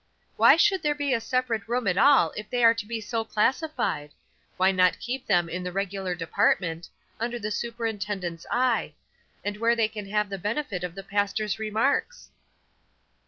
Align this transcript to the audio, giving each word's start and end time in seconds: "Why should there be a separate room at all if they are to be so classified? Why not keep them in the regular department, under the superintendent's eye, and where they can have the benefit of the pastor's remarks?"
"Why 0.35 0.55
should 0.57 0.81
there 0.81 0.95
be 0.95 1.13
a 1.13 1.21
separate 1.21 1.67
room 1.67 1.85
at 1.85 1.95
all 1.95 2.33
if 2.35 2.49
they 2.49 2.63
are 2.63 2.73
to 2.73 2.87
be 2.87 2.99
so 2.99 3.23
classified? 3.23 4.09
Why 4.57 4.71
not 4.71 4.97
keep 4.99 5.27
them 5.27 5.47
in 5.47 5.61
the 5.61 5.71
regular 5.71 6.15
department, 6.15 6.89
under 7.19 7.37
the 7.37 7.51
superintendent's 7.51 8.47
eye, 8.49 8.93
and 9.43 9.57
where 9.57 9.75
they 9.75 9.87
can 9.87 10.07
have 10.07 10.29
the 10.29 10.39
benefit 10.39 10.83
of 10.83 10.95
the 10.95 11.03
pastor's 11.03 11.59
remarks?" 11.59 12.31